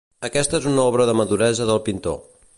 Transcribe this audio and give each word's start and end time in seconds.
Aquesta 0.27 0.61
és 0.61 0.65
una 0.71 0.85
obra 0.93 1.07
de 1.11 1.15
maduresa 1.21 1.69
del 1.73 1.83
pintor. 1.91 2.23